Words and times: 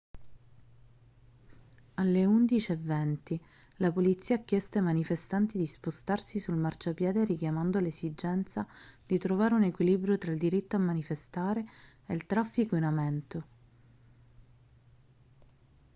alle 1.93 2.25
11:20 2.25 3.39
la 3.75 3.91
polizia 3.91 4.37
ha 4.37 4.43
chiesto 4.43 4.79
ai 4.79 4.83
manifestanti 4.83 5.59
di 5.59 5.67
spostarsi 5.67 6.39
sul 6.39 6.55
marciapiede 6.55 7.23
richiamando 7.23 7.79
l'esigenza 7.79 8.65
di 9.05 9.19
trovare 9.19 9.53
un 9.53 9.61
equilibrio 9.65 10.17
tra 10.17 10.31
il 10.31 10.39
diritto 10.39 10.75
a 10.75 10.79
manifestare 10.79 11.63
e 12.07 12.15
il 12.15 12.25
traffico 12.25 12.75
in 12.75 12.85
aumento 12.85 13.43